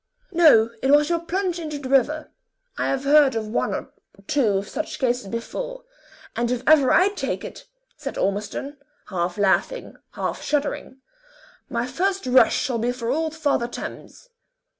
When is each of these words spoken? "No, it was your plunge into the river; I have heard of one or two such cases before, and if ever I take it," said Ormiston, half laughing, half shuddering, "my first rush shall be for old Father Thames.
"No, 0.31 0.71
it 0.81 0.89
was 0.89 1.11
your 1.11 1.19
plunge 1.19 1.59
into 1.59 1.77
the 1.77 1.87
river; 1.87 2.31
I 2.75 2.87
have 2.87 3.03
heard 3.03 3.35
of 3.35 3.45
one 3.49 3.71
or 3.71 3.89
two 4.25 4.63
such 4.63 4.97
cases 4.97 5.27
before, 5.27 5.83
and 6.35 6.49
if 6.49 6.63
ever 6.65 6.91
I 6.91 7.09
take 7.09 7.43
it," 7.43 7.65
said 7.97 8.17
Ormiston, 8.17 8.77
half 9.09 9.37
laughing, 9.37 9.97
half 10.13 10.41
shuddering, 10.41 10.97
"my 11.69 11.85
first 11.85 12.25
rush 12.25 12.57
shall 12.57 12.79
be 12.79 12.91
for 12.91 13.11
old 13.11 13.35
Father 13.35 13.67
Thames. 13.67 14.29